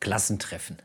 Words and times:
Klassentreffen. 0.00 0.76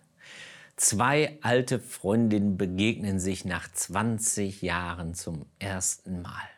Zwei 0.75 1.37
alte 1.41 1.79
Freundinnen 1.79 2.57
begegnen 2.57 3.19
sich 3.19 3.45
nach 3.45 3.71
20 3.71 4.61
Jahren 4.61 5.13
zum 5.13 5.45
ersten 5.57 6.21
Mal. 6.21 6.49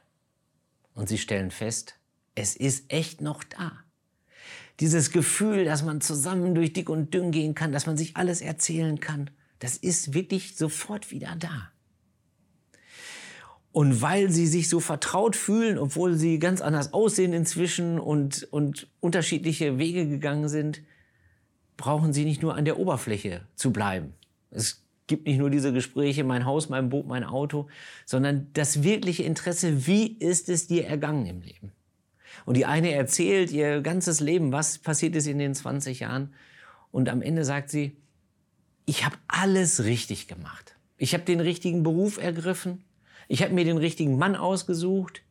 Und 0.95 1.07
sie 1.07 1.19
stellen 1.19 1.51
fest, 1.51 1.95
es 2.33 2.55
ist 2.55 2.91
echt 2.91 3.21
noch 3.21 3.43
da. 3.43 3.71
Dieses 4.79 5.11
Gefühl, 5.11 5.65
dass 5.65 5.83
man 5.83 6.01
zusammen 6.01 6.55
durch 6.55 6.73
dick 6.73 6.89
und 6.89 7.13
dünn 7.13 7.31
gehen 7.31 7.55
kann, 7.55 7.71
dass 7.71 7.85
man 7.85 7.97
sich 7.97 8.17
alles 8.17 8.41
erzählen 8.41 8.99
kann, 8.99 9.29
das 9.59 9.77
ist 9.77 10.13
wirklich 10.13 10.55
sofort 10.55 11.11
wieder 11.11 11.35
da. 11.37 11.71
Und 13.71 14.01
weil 14.01 14.31
sie 14.31 14.47
sich 14.47 14.69
so 14.69 14.79
vertraut 14.79 15.35
fühlen, 15.35 15.77
obwohl 15.77 16.15
sie 16.15 16.39
ganz 16.39 16.61
anders 16.61 16.93
aussehen 16.93 17.33
inzwischen 17.33 17.99
und, 17.99 18.47
und 18.51 18.87
unterschiedliche 18.99 19.77
Wege 19.77 20.07
gegangen 20.07 20.49
sind, 20.49 20.81
brauchen 21.77 22.11
sie 22.11 22.25
nicht 22.25 22.41
nur 22.41 22.55
an 22.55 22.65
der 22.65 22.79
Oberfläche 22.79 23.41
zu 23.55 23.71
bleiben. 23.71 24.13
Es 24.51 24.83
gibt 25.07 25.25
nicht 25.25 25.37
nur 25.37 25.49
diese 25.49 25.71
Gespräche, 25.71 26.23
mein 26.23 26.45
Haus, 26.45 26.69
mein 26.69 26.89
Boot, 26.89 27.07
mein 27.07 27.23
Auto, 27.23 27.67
sondern 28.05 28.47
das 28.53 28.83
wirkliche 28.83 29.23
Interesse, 29.23 29.87
wie 29.87 30.07
ist 30.17 30.49
es 30.49 30.67
dir 30.67 30.85
ergangen 30.85 31.25
im 31.25 31.41
Leben? 31.41 31.71
Und 32.45 32.57
die 32.57 32.65
eine 32.65 32.91
erzählt 32.91 33.51
ihr 33.51 33.81
ganzes 33.81 34.19
Leben, 34.19 34.51
was 34.51 34.77
passiert 34.77 35.15
ist 35.15 35.27
in 35.27 35.39
den 35.39 35.55
20 35.55 36.01
Jahren. 36.01 36.33
Und 36.91 37.09
am 37.09 37.21
Ende 37.21 37.45
sagt 37.45 37.69
sie, 37.69 37.95
ich 38.85 39.05
habe 39.05 39.15
alles 39.27 39.83
richtig 39.83 40.27
gemacht. 40.27 40.75
Ich 40.97 41.13
habe 41.13 41.23
den 41.23 41.39
richtigen 41.39 41.83
Beruf 41.83 42.17
ergriffen. 42.17 42.83
Ich 43.27 43.43
habe 43.43 43.53
mir 43.53 43.65
den 43.65 43.77
richtigen 43.77 44.17
Mann 44.17 44.35
ausgesucht. 44.35 45.21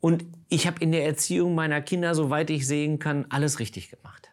Und 0.00 0.24
ich 0.48 0.66
habe 0.66 0.80
in 0.80 0.92
der 0.92 1.04
Erziehung 1.04 1.54
meiner 1.54 1.80
Kinder, 1.80 2.14
soweit 2.14 2.50
ich 2.50 2.66
sehen 2.66 2.98
kann, 2.98 3.26
alles 3.30 3.58
richtig 3.58 3.90
gemacht. 3.90 4.30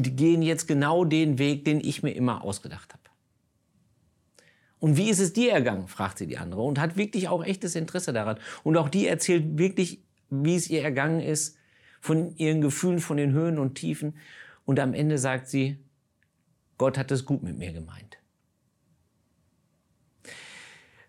Die 0.00 0.16
gehen 0.16 0.42
jetzt 0.42 0.66
genau 0.66 1.04
den 1.04 1.38
Weg, 1.38 1.64
den 1.64 1.80
ich 1.80 2.02
mir 2.02 2.12
immer 2.12 2.42
ausgedacht 2.42 2.92
habe. 2.92 3.02
Und 4.78 4.96
wie 4.96 5.10
ist 5.10 5.20
es 5.20 5.32
dir 5.32 5.52
ergangen? 5.52 5.86
fragt 5.86 6.18
sie 6.18 6.26
die 6.26 6.38
andere 6.38 6.62
und 6.62 6.80
hat 6.80 6.96
wirklich 6.96 7.28
auch 7.28 7.44
echtes 7.44 7.76
Interesse 7.76 8.12
daran. 8.12 8.38
Und 8.64 8.76
auch 8.76 8.88
die 8.88 9.06
erzählt 9.06 9.56
wirklich, 9.56 10.02
wie 10.28 10.56
es 10.56 10.68
ihr 10.68 10.82
ergangen 10.82 11.20
ist, 11.20 11.56
von 12.00 12.34
ihren 12.36 12.60
Gefühlen, 12.60 12.98
von 12.98 13.16
den 13.16 13.32
Höhen 13.32 13.60
und 13.60 13.76
Tiefen. 13.76 14.16
Und 14.64 14.80
am 14.80 14.92
Ende 14.92 15.18
sagt 15.18 15.46
sie, 15.46 15.78
Gott 16.78 16.98
hat 16.98 17.12
es 17.12 17.24
gut 17.24 17.44
mit 17.44 17.56
mir 17.56 17.72
gemeint. 17.72 18.18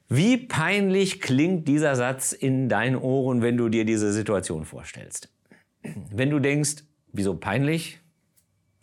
Wie 0.07 0.37
peinlich 0.37 1.19
klingt 1.19 1.67
dieser 1.67 1.95
Satz 1.95 2.31
in 2.31 2.69
deinen 2.69 2.95
Ohren, 2.95 3.41
wenn 3.41 3.57
du 3.57 3.69
dir 3.69 3.85
diese 3.85 4.13
Situation 4.13 4.65
vorstellst? 4.65 5.33
Wenn 6.11 6.29
du 6.29 6.37
denkst, 6.37 6.83
wieso 7.11 7.33
peinlich? 7.33 8.02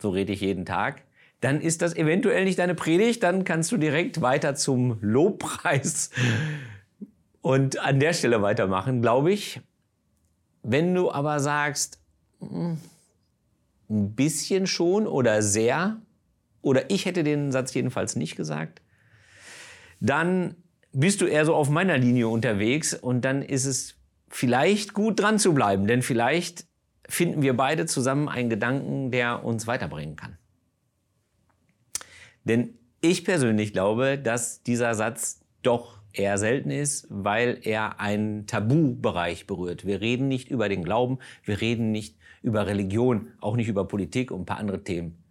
So 0.01 0.11
rede 0.11 0.33
ich 0.33 0.41
jeden 0.41 0.65
Tag. 0.65 1.03
Dann 1.41 1.61
ist 1.61 1.83
das 1.83 1.95
eventuell 1.95 2.45
nicht 2.45 2.59
deine 2.59 2.75
Predigt, 2.75 3.23
dann 3.23 3.45
kannst 3.45 3.73
du 3.73 3.77
direkt 3.77 4.21
weiter 4.21 4.55
zum 4.55 4.99
Lobpreis 5.01 6.11
und 7.43 7.79
an 7.79 8.01
der 8.01 8.13
Stelle 8.13 8.43
weitermachen, 8.43 9.01
glaube 9.01 9.33
ich. 9.33 9.61
Wenn 10.63 10.95
du 10.95 11.11
aber 11.11 11.41
sagst, 11.41 11.99
hm, 12.41 12.79
ein 13.89 14.15
bisschen 14.15 14.67
schon 14.67 15.07
oder 15.07 15.43
sehr, 15.43 16.01
oder 16.63 16.91
ich 16.91 17.07
hätte 17.07 17.25
den 17.25 17.53
Satz 17.53 17.73
jedenfalls 17.75 18.17
nicht 18.17 18.37
gesagt, 18.37 18.83
dann 20.01 20.57
bist 20.93 21.21
du 21.21 21.27
eher 21.27 21.45
so 21.45 21.55
auf 21.55 21.71
meiner 21.71 21.99
Linie 21.99 22.29
unterwegs 22.29 22.95
und 22.95 23.25
dann 23.25 23.43
ist 23.43 23.65
es 23.65 23.97
vielleicht 24.29 24.93
gut 24.93 25.21
dran 25.21 25.39
zu 25.39 25.55
bleiben, 25.55 25.87
denn 25.87 26.03
vielleicht 26.03 26.67
finden 27.11 27.43
wir 27.43 27.57
beide 27.57 27.87
zusammen 27.87 28.29
einen 28.29 28.51
Gedanken, 28.51 29.11
der 29.11 29.45
uns 29.45 29.67
weiterbringen 29.67 30.17
kann. 30.17 30.39
Denn 32.45 32.75
ich 33.01 33.25
persönlich 33.25 33.73
glaube, 33.73 34.19
dass 34.19 34.63
dieser 34.63 34.95
Satz 34.95 35.41
doch 35.63 36.01
eher 36.13 36.39
selten 36.39 36.71
ist, 36.71 37.07
weil 37.11 37.59
er 37.63 38.01
einen 38.01 38.47
Tabubereich 38.47 39.47
berührt. 39.47 39.87
Wir 39.87 40.01
reden 40.01 40.29
nicht 40.29 40.51
über 40.51 40.69
den 40.69 40.83
Glauben, 40.83 41.19
wir 41.45 41.61
reden 41.61 41.93
nicht 41.93 42.17
über 42.43 42.67
Religion, 42.67 43.29
auch 43.41 43.57
nicht 43.57 43.69
über 43.69 43.87
Politik 43.87 44.31
und 44.31 44.43
ein 44.43 44.47
paar 44.47 44.59
andere 44.59 44.83
Themen. 44.83 45.23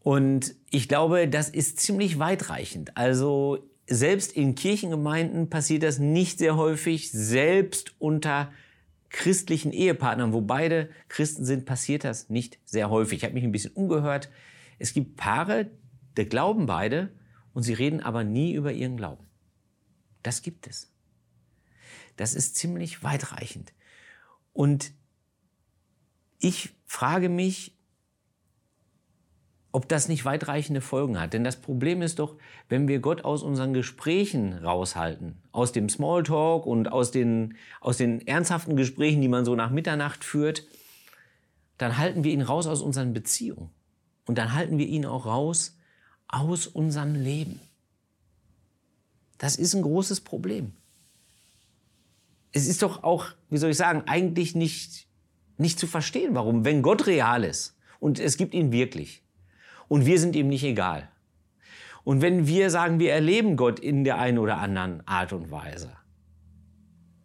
Und 0.00 0.54
ich 0.70 0.88
glaube, 0.88 1.28
das 1.28 1.50
ist 1.50 1.80
ziemlich 1.80 2.18
weitreichend. 2.18 2.96
Also 2.96 3.58
selbst 3.86 4.32
in 4.32 4.54
Kirchengemeinden 4.54 5.50
passiert 5.50 5.82
das 5.82 5.98
nicht 5.98 6.38
sehr 6.38 6.56
häufig. 6.56 7.10
Selbst 7.10 7.94
unter 7.98 8.52
christlichen 9.10 9.72
Ehepartnern, 9.72 10.32
wo 10.32 10.40
beide 10.40 10.90
Christen 11.08 11.44
sind, 11.44 11.64
passiert 11.64 12.04
das 12.04 12.28
nicht 12.28 12.58
sehr 12.64 12.90
häufig. 12.90 13.18
Ich 13.18 13.24
habe 13.24 13.34
mich 13.34 13.44
ein 13.44 13.52
bisschen 13.52 13.72
umgehört. 13.72 14.30
Es 14.78 14.92
gibt 14.92 15.16
Paare, 15.16 15.70
die 16.16 16.26
glauben 16.26 16.66
beide 16.66 17.12
und 17.52 17.62
sie 17.62 17.72
reden 17.72 18.00
aber 18.00 18.24
nie 18.24 18.52
über 18.52 18.72
ihren 18.72 18.96
Glauben. 18.96 19.26
Das 20.22 20.42
gibt 20.42 20.66
es. 20.66 20.92
Das 22.16 22.34
ist 22.34 22.56
ziemlich 22.56 23.02
weitreichend. 23.02 23.72
Und 24.52 24.92
ich 26.38 26.74
frage 26.84 27.28
mich, 27.28 27.77
ob 29.70 29.88
das 29.88 30.08
nicht 30.08 30.24
weitreichende 30.24 30.80
Folgen 30.80 31.20
hat. 31.20 31.34
Denn 31.34 31.44
das 31.44 31.56
Problem 31.56 32.00
ist 32.00 32.18
doch, 32.18 32.36
wenn 32.68 32.88
wir 32.88 33.00
Gott 33.00 33.24
aus 33.24 33.42
unseren 33.42 33.74
Gesprächen 33.74 34.54
raushalten, 34.54 35.36
aus 35.52 35.72
dem 35.72 35.88
Smalltalk 35.88 36.66
und 36.66 36.90
aus 36.90 37.10
den, 37.10 37.56
aus 37.80 37.98
den 37.98 38.26
ernsthaften 38.26 38.76
Gesprächen, 38.76 39.20
die 39.20 39.28
man 39.28 39.44
so 39.44 39.54
nach 39.54 39.70
Mitternacht 39.70 40.24
führt, 40.24 40.64
dann 41.76 41.98
halten 41.98 42.24
wir 42.24 42.32
ihn 42.32 42.42
raus 42.42 42.66
aus 42.66 42.82
unseren 42.82 43.12
Beziehungen. 43.12 43.70
Und 44.26 44.38
dann 44.38 44.54
halten 44.54 44.78
wir 44.78 44.86
ihn 44.86 45.06
auch 45.06 45.26
raus 45.26 45.76
aus 46.28 46.66
unserem 46.66 47.14
Leben. 47.14 47.60
Das 49.38 49.56
ist 49.56 49.74
ein 49.74 49.82
großes 49.82 50.20
Problem. 50.20 50.72
Es 52.52 52.66
ist 52.66 52.82
doch 52.82 53.04
auch, 53.04 53.26
wie 53.50 53.58
soll 53.58 53.70
ich 53.70 53.76
sagen, 53.76 54.02
eigentlich 54.06 54.54
nicht, 54.54 55.06
nicht 55.56 55.78
zu 55.78 55.86
verstehen, 55.86 56.34
warum, 56.34 56.64
wenn 56.64 56.82
Gott 56.82 57.06
real 57.06 57.44
ist 57.44 57.76
und 58.00 58.18
es 58.18 58.36
gibt 58.36 58.54
ihn 58.54 58.72
wirklich, 58.72 59.22
und 59.88 60.06
wir 60.06 60.18
sind 60.18 60.36
ihm 60.36 60.48
nicht 60.48 60.64
egal. 60.64 61.08
Und 62.04 62.22
wenn 62.22 62.46
wir 62.46 62.70
sagen, 62.70 63.00
wir 63.00 63.12
erleben 63.12 63.56
Gott 63.56 63.80
in 63.80 64.04
der 64.04 64.18
einen 64.18 64.38
oder 64.38 64.58
anderen 64.58 65.06
Art 65.06 65.32
und 65.32 65.50
Weise 65.50 65.92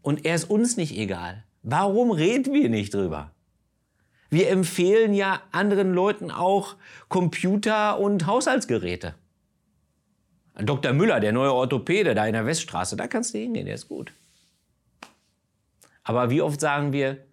und 0.02 0.26
er 0.26 0.36
ist 0.36 0.50
uns 0.50 0.76
nicht 0.76 0.98
egal, 0.98 1.44
warum 1.62 2.12
reden 2.12 2.54
wir 2.54 2.70
nicht 2.70 2.94
drüber? 2.94 3.32
Wir 4.30 4.50
empfehlen 4.50 5.14
ja 5.14 5.42
anderen 5.52 5.94
Leuten 5.94 6.32
auch 6.32 6.76
Computer 7.08 8.00
und 8.00 8.26
Haushaltsgeräte. 8.26 9.14
Dr. 10.56 10.94
Müller, 10.94 11.20
der 11.20 11.32
neue 11.32 11.54
Orthopäde 11.54 12.14
da 12.16 12.26
in 12.26 12.34
der 12.34 12.46
Weststraße, 12.46 12.96
da 12.96 13.08
kannst 13.08 13.34
du 13.34 13.38
hingehen, 13.38 13.66
der 13.66 13.76
ist 13.76 13.88
gut. 13.88 14.12
Aber 16.04 16.30
wie 16.30 16.42
oft 16.42 16.60
sagen 16.60 16.94
wir, 16.94 17.26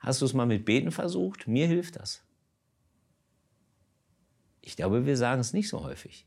hast 0.00 0.20
du 0.20 0.24
es 0.26 0.34
mal 0.34 0.46
mit 0.46 0.64
Beten 0.64 0.90
versucht? 0.90 1.46
Mir 1.46 1.66
hilft 1.66 1.96
das. 1.96 2.22
Ich 4.60 4.76
glaube, 4.76 5.06
wir 5.06 5.16
sagen 5.16 5.40
es 5.40 5.52
nicht 5.52 5.68
so 5.68 5.82
häufig. 5.82 6.26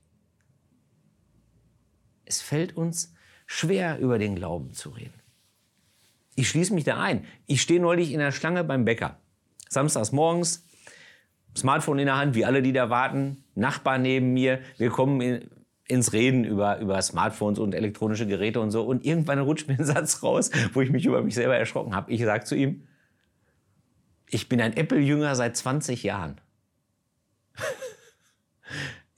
Es 2.25 2.41
fällt 2.41 2.77
uns 2.77 3.13
schwer, 3.45 3.99
über 3.99 4.17
den 4.17 4.35
Glauben 4.35 4.73
zu 4.73 4.89
reden. 4.89 5.19
Ich 6.35 6.49
schließe 6.49 6.73
mich 6.73 6.85
da 6.85 7.01
ein. 7.01 7.25
Ich 7.45 7.61
stehe 7.61 7.81
neulich 7.81 8.11
in 8.11 8.19
der 8.19 8.31
Schlange 8.31 8.63
beim 8.63 8.85
Bäcker. 8.85 9.19
Samstags 9.69 10.11
morgens, 10.11 10.65
Smartphone 11.57 11.99
in 11.99 12.05
der 12.05 12.17
Hand, 12.17 12.35
wie 12.35 12.45
alle, 12.45 12.61
die 12.61 12.73
da 12.73 12.89
warten, 12.89 13.43
Nachbar 13.55 13.97
neben 13.97 14.33
mir. 14.33 14.61
Wir 14.77 14.89
kommen 14.89 15.19
in, 15.19 15.49
ins 15.85 16.13
Reden 16.13 16.45
über, 16.45 16.79
über 16.79 17.01
Smartphones 17.01 17.59
und 17.59 17.75
elektronische 17.75 18.25
Geräte 18.25 18.61
und 18.61 18.71
so. 18.71 18.83
Und 18.83 19.05
irgendwann 19.05 19.39
rutscht 19.39 19.67
mir 19.67 19.77
ein 19.77 19.85
Satz 19.85 20.23
raus, 20.23 20.51
wo 20.73 20.81
ich 20.81 20.89
mich 20.89 21.05
über 21.05 21.21
mich 21.21 21.35
selber 21.35 21.57
erschrocken 21.57 21.93
habe. 21.93 22.11
Ich 22.11 22.21
sage 22.23 22.45
zu 22.45 22.55
ihm, 22.55 22.87
ich 24.29 24.47
bin 24.47 24.61
ein 24.61 24.75
Apple-Jünger 24.77 25.35
seit 25.35 25.57
20 25.57 26.03
Jahren. 26.03 26.39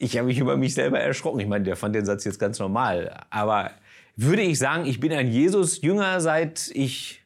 Ich 0.03 0.17
habe 0.17 0.27
mich 0.27 0.37
über 0.37 0.57
mich 0.57 0.73
selber 0.73 0.99
erschrocken. 0.99 1.39
Ich 1.39 1.47
meine, 1.47 1.63
der 1.63 1.77
fand 1.77 1.95
den 1.95 2.05
Satz 2.05 2.25
jetzt 2.25 2.37
ganz 2.37 2.59
normal. 2.59 3.25
Aber 3.29 3.71
würde 4.17 4.41
ich 4.41 4.59
sagen, 4.59 4.85
ich 4.85 4.99
bin 4.99 5.13
ein 5.13 5.31
Jesus-Jünger, 5.31 6.19
seit 6.19 6.69
ich 6.73 7.23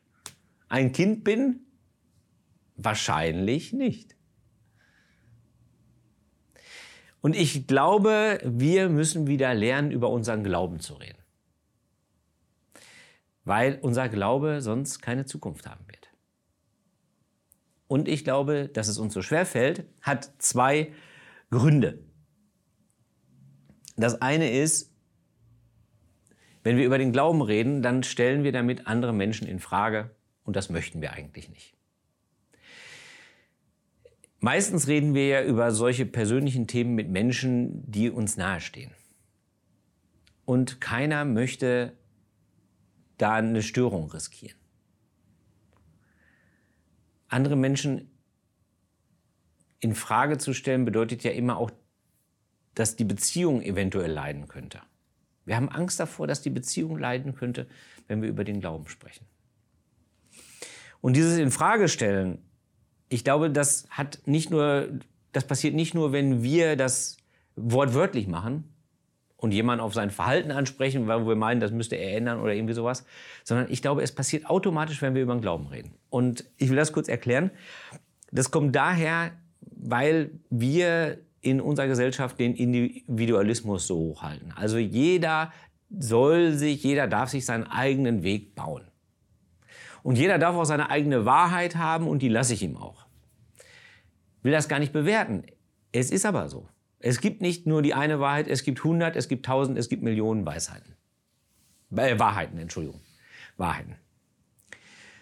ein 0.69 0.91
Kind 0.91 1.23
bin? 1.23 1.61
Wahrscheinlich 2.75 3.73
nicht. 3.73 4.15
Und 7.21 7.35
ich 7.35 7.65
glaube, 7.65 8.39
wir 8.43 8.89
müssen 8.89 9.25
wieder 9.25 9.55
lernen, 9.55 9.89
über 9.89 10.11
unseren 10.11 10.43
Glauben 10.43 10.79
zu 10.79 10.93
reden. 10.93 11.17
Weil 13.43 13.79
unser 13.81 14.07
Glaube 14.07 14.61
sonst 14.61 15.01
keine 15.01 15.25
Zukunft 15.25 15.65
haben 15.67 15.87
wird. 15.87 16.11
Und 17.87 18.07
ich 18.07 18.23
glaube, 18.23 18.69
dass 18.71 18.87
es 18.87 18.99
uns 18.99 19.15
so 19.15 19.23
schwer 19.23 19.47
fällt, 19.47 19.85
hat 20.03 20.31
zwei 20.37 20.93
Gründe. 21.49 22.06
Das 23.97 24.21
eine 24.21 24.51
ist, 24.51 24.93
wenn 26.63 26.77
wir 26.77 26.85
über 26.85 26.97
den 26.97 27.11
Glauben 27.11 27.41
reden, 27.41 27.81
dann 27.81 28.03
stellen 28.03 28.43
wir 28.43 28.51
damit 28.51 28.87
andere 28.87 29.13
Menschen 29.13 29.47
in 29.47 29.59
Frage 29.59 30.15
und 30.43 30.55
das 30.55 30.69
möchten 30.69 31.01
wir 31.01 31.13
eigentlich 31.13 31.49
nicht. 31.49 31.75
Meistens 34.39 34.87
reden 34.87 35.15
wir 35.15 35.27
ja 35.27 35.43
über 35.43 35.71
solche 35.71 36.05
persönlichen 36.05 36.67
Themen 36.67 36.93
mit 36.93 37.09
Menschen, 37.09 37.89
die 37.89 38.11
uns 38.11 38.37
nahestehen. 38.37 38.91
Und 40.45 40.79
keiner 40.79 41.25
möchte 41.25 41.97
da 43.17 43.33
eine 43.33 43.63
Störung 43.63 44.11
riskieren. 44.11 44.57
Andere 47.27 47.55
Menschen 47.55 48.11
in 49.79 49.95
Frage 49.95 50.37
zu 50.37 50.53
stellen 50.53 50.85
bedeutet 50.85 51.23
ja 51.23 51.31
immer 51.31 51.57
auch, 51.57 51.71
dass 52.77 52.95
die 52.95 53.05
Beziehung 53.05 53.61
eventuell 53.61 54.11
leiden 54.11 54.47
könnte. 54.47 54.81
Wir 55.45 55.55
haben 55.55 55.69
Angst 55.69 55.99
davor, 55.99 56.27
dass 56.27 56.41
die 56.41 56.49
Beziehung 56.49 56.99
leiden 56.99 57.33
könnte, 57.33 57.67
wenn 58.07 58.21
wir 58.21 58.29
über 58.29 58.43
den 58.43 58.59
Glauben 58.59 58.87
sprechen. 58.87 59.25
Und 61.01 61.15
dieses 61.15 61.37
Infragestellen, 61.37 62.39
ich 63.09 63.23
glaube, 63.23 63.49
das 63.49 63.87
hat 63.89 64.19
nicht 64.25 64.51
nur, 64.51 64.89
das 65.31 65.45
passiert 65.45 65.73
nicht 65.73 65.93
nur, 65.93 66.11
wenn 66.11 66.43
wir 66.43 66.75
das 66.75 67.17
wortwörtlich 67.55 68.27
machen 68.27 68.65
und 69.37 69.53
jemanden 69.53 69.83
auf 69.83 69.93
sein 69.93 70.11
Verhalten 70.11 70.51
ansprechen, 70.51 71.07
weil 71.07 71.25
wir 71.25 71.35
meinen, 71.35 71.59
das 71.59 71.71
müsste 71.71 71.95
er 71.95 72.15
ändern 72.17 72.39
oder 72.39 72.53
irgendwie 72.53 72.73
sowas, 72.73 73.05
sondern 73.43 73.71
ich 73.71 73.81
glaube, 73.81 74.03
es 74.03 74.11
passiert 74.13 74.47
automatisch, 74.47 75.01
wenn 75.01 75.15
wir 75.15 75.23
über 75.23 75.33
den 75.33 75.41
Glauben 75.41 75.67
reden. 75.67 75.93
Und 76.09 76.45
ich 76.57 76.69
will 76.69 76.75
das 76.75 76.91
kurz 76.91 77.07
erklären. 77.07 77.49
Das 78.31 78.51
kommt 78.51 78.75
daher, 78.75 79.31
weil 79.61 80.31
wir 80.49 81.19
in 81.47 81.61
unserer 81.61 81.87
Gesellschaft 81.87 82.39
den 82.39 82.55
Individualismus 82.55 83.87
so 83.87 83.95
hochhalten. 83.97 84.53
Also 84.55 84.77
jeder 84.77 85.51
soll 85.89 86.53
sich, 86.53 86.83
jeder 86.83 87.07
darf 87.07 87.29
sich 87.29 87.45
seinen 87.45 87.63
eigenen 87.63 88.23
Weg 88.23 88.55
bauen. 88.55 88.83
Und 90.03 90.17
jeder 90.17 90.37
darf 90.37 90.55
auch 90.55 90.65
seine 90.65 90.89
eigene 90.89 91.25
Wahrheit 91.25 91.75
haben 91.75 92.07
und 92.07 92.21
die 92.21 92.29
lasse 92.29 92.53
ich 92.53 92.63
ihm 92.63 92.77
auch. 92.77 93.05
Will 94.43 94.51
das 94.51 94.69
gar 94.69 94.79
nicht 94.79 94.93
bewerten. 94.93 95.43
Es 95.91 96.11
ist 96.11 96.25
aber 96.25 96.49
so. 96.49 96.67
Es 96.99 97.21
gibt 97.21 97.41
nicht 97.41 97.67
nur 97.67 97.81
die 97.81 97.93
eine 97.93 98.19
Wahrheit, 98.19 98.47
es 98.47 98.63
gibt 98.63 98.83
hundert, 98.83 99.15
es 99.15 99.27
gibt 99.27 99.45
tausend, 99.45 99.77
es 99.77 99.89
gibt 99.89 100.03
Millionen 100.03 100.45
Weisheiten. 100.45 100.95
Äh, 101.95 102.19
Wahrheiten, 102.19 102.57
Entschuldigung. 102.57 102.99
Wahrheiten. 103.57 103.95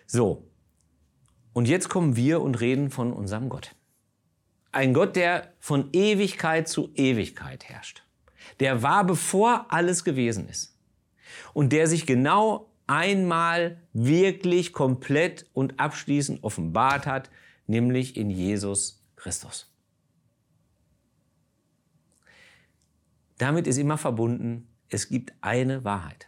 So. 0.06 0.48
Und 1.54 1.68
jetzt 1.68 1.89
kommen 1.89 2.16
wir 2.16 2.42
und 2.42 2.60
reden 2.60 2.89
von 2.89 3.13
unserem 3.13 3.50
Gott. 3.50 3.75
Ein 4.75 4.94
Gott, 4.94 5.16
der 5.16 5.54
von 5.62 5.88
Ewigkeit 5.94 6.68
zu 6.68 6.92
Ewigkeit 6.95 7.63
herrscht. 7.63 8.04
Der 8.60 8.83
war, 8.83 9.06
bevor 9.06 9.68
alles 9.72 10.04
gewesen 10.04 10.50
ist. 10.50 10.77
Und 11.54 11.72
der 11.72 11.88
sich 11.88 12.06
genau 12.06 12.69
einmal 12.86 13.81
wirklich 13.94 14.74
komplett 14.74 15.50
und 15.54 15.80
abschließend 15.80 16.44
offenbart 16.44 17.07
hat, 17.07 17.30
nämlich 17.68 18.18
in 18.18 18.30
Jesus 18.30 19.01
Christus. 19.16 19.74
Damit 23.38 23.68
ist 23.68 23.77
immer 23.77 23.98
verbunden, 23.98 24.68
es 24.89 25.07
gibt 25.07 25.31
eine 25.39 25.86
Wahrheit. 25.86 26.27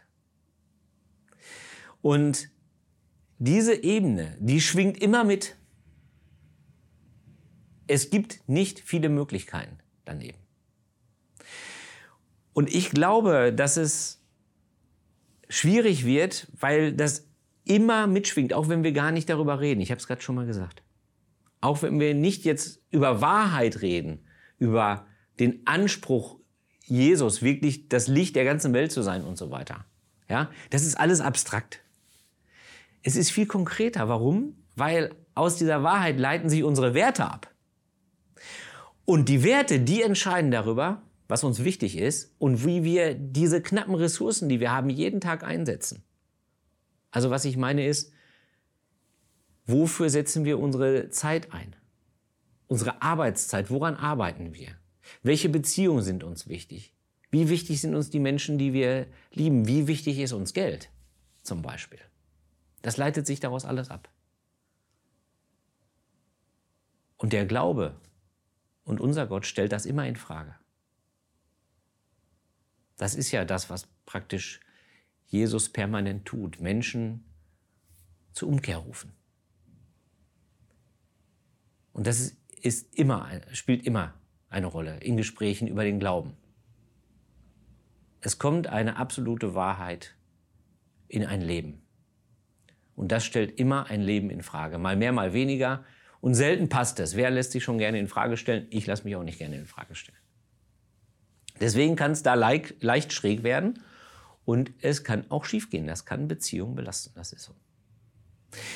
Und 2.00 2.48
diese 3.36 3.74
Ebene, 3.74 4.38
die 4.40 4.62
schwingt 4.62 5.02
immer 5.02 5.22
mit 5.22 5.57
es 7.88 8.10
gibt 8.10 8.48
nicht 8.48 8.80
viele 8.80 9.08
Möglichkeiten 9.08 9.78
daneben. 10.04 10.38
Und 12.52 12.72
ich 12.72 12.90
glaube, 12.90 13.52
dass 13.52 13.76
es 13.76 14.22
schwierig 15.48 16.04
wird, 16.04 16.48
weil 16.58 16.92
das 16.92 17.26
immer 17.64 18.06
mitschwingt, 18.06 18.52
auch 18.52 18.68
wenn 18.68 18.82
wir 18.82 18.92
gar 18.92 19.12
nicht 19.12 19.28
darüber 19.28 19.60
reden. 19.60 19.80
Ich 19.80 19.90
habe 19.90 19.98
es 19.98 20.06
gerade 20.06 20.22
schon 20.22 20.34
mal 20.34 20.46
gesagt. 20.46 20.82
Auch 21.60 21.82
wenn 21.82 22.00
wir 22.00 22.14
nicht 22.14 22.44
jetzt 22.44 22.82
über 22.90 23.20
Wahrheit 23.20 23.82
reden, 23.82 24.24
über 24.58 25.06
den 25.38 25.66
Anspruch 25.66 26.38
Jesus 26.84 27.42
wirklich 27.42 27.88
das 27.88 28.08
Licht 28.08 28.36
der 28.36 28.44
ganzen 28.44 28.72
Welt 28.72 28.92
zu 28.92 29.02
sein 29.02 29.22
und 29.24 29.36
so 29.36 29.50
weiter. 29.50 29.84
Ja, 30.28 30.50
das 30.70 30.84
ist 30.84 30.98
alles 30.98 31.20
abstrakt. 31.20 31.80
Es 33.02 33.16
ist 33.16 33.30
viel 33.30 33.46
konkreter. 33.46 34.08
Warum? 34.08 34.56
Weil 34.74 35.14
aus 35.34 35.56
dieser 35.56 35.82
Wahrheit 35.82 36.18
leiten 36.18 36.48
sich 36.48 36.64
unsere 36.64 36.94
Werte 36.94 37.24
ab. 37.24 37.50
Und 39.08 39.30
die 39.30 39.42
Werte, 39.42 39.80
die 39.80 40.02
entscheiden 40.02 40.50
darüber, 40.50 41.00
was 41.28 41.42
uns 41.42 41.64
wichtig 41.64 41.96
ist 41.96 42.34
und 42.38 42.66
wie 42.66 42.84
wir 42.84 43.14
diese 43.14 43.62
knappen 43.62 43.94
Ressourcen, 43.94 44.50
die 44.50 44.60
wir 44.60 44.70
haben, 44.70 44.90
jeden 44.90 45.22
Tag 45.22 45.44
einsetzen. 45.44 46.04
Also 47.10 47.30
was 47.30 47.46
ich 47.46 47.56
meine 47.56 47.86
ist, 47.86 48.12
wofür 49.64 50.10
setzen 50.10 50.44
wir 50.44 50.58
unsere 50.58 51.08
Zeit 51.08 51.54
ein? 51.54 51.74
Unsere 52.66 53.00
Arbeitszeit, 53.00 53.70
woran 53.70 53.94
arbeiten 53.94 54.52
wir? 54.52 54.76
Welche 55.22 55.48
Beziehungen 55.48 56.02
sind 56.02 56.22
uns 56.22 56.46
wichtig? 56.46 56.92
Wie 57.30 57.48
wichtig 57.48 57.80
sind 57.80 57.94
uns 57.94 58.10
die 58.10 58.20
Menschen, 58.20 58.58
die 58.58 58.74
wir 58.74 59.06
lieben? 59.32 59.66
Wie 59.66 59.86
wichtig 59.86 60.18
ist 60.18 60.34
uns 60.34 60.52
Geld 60.52 60.90
zum 61.42 61.62
Beispiel? 61.62 62.00
Das 62.82 62.98
leitet 62.98 63.26
sich 63.26 63.40
daraus 63.40 63.64
alles 63.64 63.88
ab. 63.88 64.10
Und 67.16 67.32
der 67.32 67.46
Glaube 67.46 67.96
und 68.88 69.00
unser 69.00 69.26
Gott 69.26 69.44
stellt 69.44 69.72
das 69.72 69.84
immer 69.84 70.06
in 70.06 70.16
Frage. 70.16 70.54
Das 72.96 73.14
ist 73.14 73.30
ja 73.30 73.44
das, 73.44 73.68
was 73.68 73.86
praktisch 74.06 74.60
Jesus 75.26 75.70
permanent 75.70 76.24
tut, 76.24 76.58
Menschen 76.58 77.22
zur 78.32 78.48
Umkehr 78.48 78.78
rufen. 78.78 79.12
Und 81.92 82.06
das 82.06 82.18
ist, 82.18 82.36
ist 82.62 82.94
immer, 82.94 83.28
spielt 83.52 83.84
immer 83.84 84.14
eine 84.48 84.66
Rolle 84.66 84.98
in 85.00 85.18
Gesprächen 85.18 85.68
über 85.68 85.84
den 85.84 86.00
Glauben. 86.00 86.34
Es 88.22 88.38
kommt 88.38 88.68
eine 88.68 88.96
absolute 88.96 89.54
Wahrheit 89.54 90.16
in 91.08 91.26
ein 91.26 91.42
Leben. 91.42 91.82
Und 92.96 93.12
das 93.12 93.26
stellt 93.26 93.60
immer 93.60 93.86
ein 93.88 94.00
Leben 94.00 94.30
in 94.30 94.42
Frage. 94.42 94.78
Mal 94.78 94.96
mehr, 94.96 95.12
mal 95.12 95.34
weniger. 95.34 95.84
Und 96.20 96.34
selten 96.34 96.68
passt 96.68 96.98
es. 97.00 97.16
Wer 97.16 97.30
lässt 97.30 97.52
sich 97.52 97.62
schon 97.62 97.78
gerne 97.78 97.98
in 97.98 98.08
Frage 98.08 98.36
stellen? 98.36 98.66
Ich 98.70 98.86
lasse 98.86 99.04
mich 99.04 99.16
auch 99.16 99.22
nicht 99.22 99.38
gerne 99.38 99.56
in 99.56 99.66
Frage 99.66 99.94
stellen. 99.94 100.18
Deswegen 101.60 101.96
kann 101.96 102.12
es 102.12 102.22
da 102.22 102.34
leicht, 102.34 102.82
leicht 102.82 103.12
schräg 103.12 103.42
werden 103.42 103.80
und 104.44 104.72
es 104.80 105.04
kann 105.04 105.24
auch 105.30 105.44
schiefgehen. 105.44 105.86
Das 105.86 106.04
kann 106.04 106.28
Beziehungen 106.28 106.74
belasten. 106.74 107.12
Das 107.14 107.32
ist 107.32 107.44
so. 107.44 107.54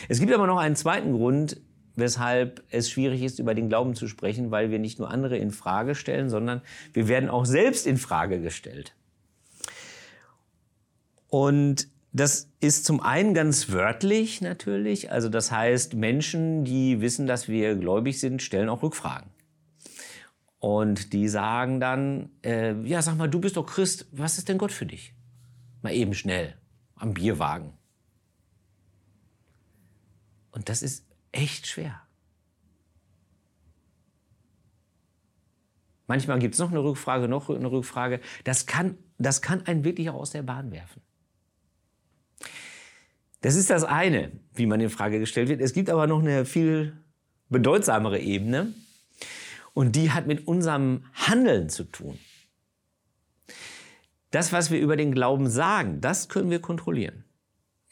Es 0.08 0.20
gibt 0.20 0.32
aber 0.32 0.46
noch 0.46 0.58
einen 0.58 0.76
zweiten 0.76 1.12
Grund, 1.12 1.60
weshalb 1.94 2.62
es 2.70 2.90
schwierig 2.90 3.22
ist, 3.22 3.38
über 3.38 3.54
den 3.54 3.68
Glauben 3.68 3.94
zu 3.94 4.08
sprechen, 4.08 4.50
weil 4.50 4.70
wir 4.70 4.78
nicht 4.78 4.98
nur 4.98 5.10
andere 5.10 5.36
in 5.36 5.50
Frage 5.50 5.94
stellen, 5.94 6.30
sondern 6.30 6.62
wir 6.92 7.08
werden 7.08 7.28
auch 7.28 7.44
selbst 7.44 7.86
in 7.86 7.96
Frage 7.98 8.40
gestellt. 8.40 8.94
Und 11.28 11.88
das 12.12 12.50
ist 12.60 12.84
zum 12.84 13.00
einen 13.00 13.32
ganz 13.32 13.70
wörtlich 13.70 14.42
natürlich. 14.42 15.10
Also 15.10 15.28
das 15.28 15.50
heißt, 15.50 15.94
Menschen, 15.94 16.64
die 16.64 17.00
wissen, 17.00 17.26
dass 17.26 17.48
wir 17.48 17.74
gläubig 17.74 18.20
sind, 18.20 18.42
stellen 18.42 18.68
auch 18.68 18.82
Rückfragen. 18.82 19.30
Und 20.58 21.12
die 21.12 21.26
sagen 21.28 21.80
dann, 21.80 22.30
äh, 22.44 22.74
ja, 22.82 23.02
sag 23.02 23.16
mal, 23.16 23.28
du 23.28 23.40
bist 23.40 23.56
doch 23.56 23.66
Christ, 23.66 24.06
was 24.12 24.38
ist 24.38 24.48
denn 24.48 24.58
Gott 24.58 24.72
für 24.72 24.86
dich? 24.86 25.14
Mal 25.80 25.94
eben 25.94 26.14
schnell, 26.14 26.54
am 26.94 27.14
Bierwagen. 27.14 27.72
Und 30.52 30.68
das 30.68 30.82
ist 30.82 31.06
echt 31.32 31.66
schwer. 31.66 32.02
Manchmal 36.06 36.38
gibt 36.38 36.54
es 36.54 36.60
noch 36.60 36.70
eine 36.70 36.84
Rückfrage, 36.84 37.26
noch 37.26 37.48
eine 37.48 37.70
Rückfrage. 37.70 38.20
Das 38.44 38.66
kann, 38.66 38.98
das 39.18 39.40
kann 39.40 39.66
einen 39.66 39.82
wirklich 39.82 40.10
auch 40.10 40.20
aus 40.20 40.30
der 40.30 40.42
Bahn 40.42 40.70
werfen. 40.70 41.00
Das 43.42 43.56
ist 43.56 43.70
das 43.70 43.84
eine, 43.84 44.30
wie 44.54 44.66
man 44.66 44.80
in 44.80 44.88
Frage 44.88 45.18
gestellt 45.18 45.48
wird. 45.48 45.60
Es 45.60 45.72
gibt 45.72 45.90
aber 45.90 46.06
noch 46.06 46.20
eine 46.20 46.44
viel 46.44 46.96
bedeutsamere 47.48 48.20
Ebene 48.20 48.72
und 49.74 49.96
die 49.96 50.12
hat 50.12 50.26
mit 50.26 50.46
unserem 50.46 51.04
Handeln 51.12 51.68
zu 51.68 51.84
tun. 51.84 52.18
Das, 54.30 54.52
was 54.52 54.70
wir 54.70 54.80
über 54.80 54.96
den 54.96 55.12
Glauben 55.12 55.50
sagen, 55.50 56.00
das 56.00 56.28
können 56.28 56.50
wir 56.50 56.60
kontrollieren. 56.60 57.24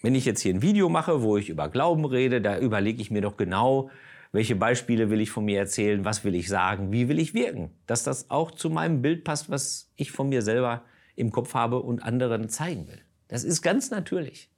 Wenn 0.02 0.14
ich 0.14 0.24
jetzt 0.24 0.40
hier 0.40 0.54
ein 0.54 0.62
Video 0.62 0.88
mache, 0.88 1.20
wo 1.20 1.36
ich 1.36 1.50
über 1.50 1.68
Glauben 1.68 2.04
rede, 2.04 2.40
da 2.40 2.58
überlege 2.58 3.02
ich 3.02 3.10
mir 3.10 3.20
doch 3.20 3.36
genau, 3.36 3.90
welche 4.32 4.54
Beispiele 4.54 5.10
will 5.10 5.20
ich 5.20 5.30
von 5.30 5.44
mir 5.44 5.58
erzählen, 5.58 6.04
was 6.04 6.24
will 6.24 6.36
ich 6.36 6.48
sagen, 6.48 6.92
wie 6.92 7.08
will 7.08 7.18
ich 7.18 7.34
wirken, 7.34 7.72
dass 7.86 8.04
das 8.04 8.30
auch 8.30 8.52
zu 8.52 8.70
meinem 8.70 9.02
Bild 9.02 9.24
passt, 9.24 9.50
was 9.50 9.90
ich 9.96 10.12
von 10.12 10.28
mir 10.28 10.42
selber 10.42 10.84
im 11.16 11.32
Kopf 11.32 11.54
habe 11.54 11.80
und 11.80 12.04
anderen 12.04 12.48
zeigen 12.48 12.86
will. 12.86 13.00
Das 13.26 13.42
ist 13.42 13.62
ganz 13.62 13.90
natürlich. 13.90 14.48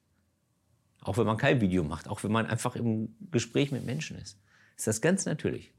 Auch 1.02 1.18
wenn 1.18 1.26
man 1.26 1.36
kein 1.36 1.60
Video 1.60 1.82
macht, 1.82 2.08
auch 2.08 2.22
wenn 2.22 2.32
man 2.32 2.46
einfach 2.46 2.76
im 2.76 3.16
Gespräch 3.30 3.72
mit 3.72 3.84
Menschen 3.84 4.16
ist, 4.16 4.40
ist 4.76 4.86
das 4.86 5.00
ganz 5.00 5.26
natürlich. 5.26 5.72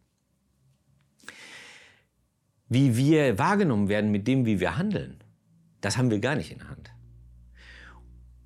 Wie 2.68 2.98
wir 2.98 3.38
wahrgenommen 3.38 3.88
werden 3.88 4.12
mit 4.12 4.28
dem, 4.28 4.46
wie 4.46 4.60
wir 4.60 4.78
handeln, 4.78 5.24
das 5.82 5.98
haben 5.98 6.12
wir 6.12 6.20
gar 6.20 6.36
nicht 6.36 6.52
in 6.52 6.60
der 6.60 6.70
Hand. 6.70 6.92